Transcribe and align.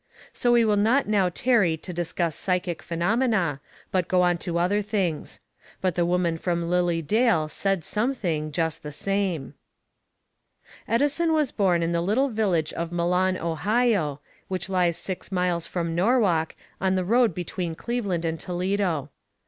So 0.33 0.53
we 0.53 0.65
will 0.65 0.77
not 0.77 1.07
now 1.07 1.29
tarry 1.29 1.77
to 1.77 1.93
discuss 1.93 2.35
psychic 2.35 2.81
phenomena, 2.81 3.61
but 3.91 4.07
go 4.07 4.23
on 4.23 4.39
to 4.39 4.57
other 4.57 4.81
things. 4.81 5.39
But 5.79 5.93
the 5.93 6.07
woman 6.07 6.39
from 6.39 6.67
Lilly 6.71 7.03
Dale 7.03 7.47
said 7.47 7.83
something, 7.83 8.51
just 8.51 8.81
the 8.81 8.91
same. 8.91 9.53
Edison 10.87 11.33
was 11.33 11.51
born 11.51 11.83
at 11.83 11.91
the 11.91 12.01
little 12.01 12.29
village 12.29 12.73
of 12.73 12.91
Milan, 12.91 13.37
Ohio, 13.37 14.21
which 14.47 14.69
lies 14.69 14.97
six 14.97 15.31
miles 15.31 15.67
from 15.67 15.93
Norwalk 15.93 16.55
on 16.81 16.95
the 16.95 17.05
road 17.05 17.35
between 17.35 17.75
Cleveland 17.75 18.25
and 18.25 18.39
Toledo. 18.39 19.11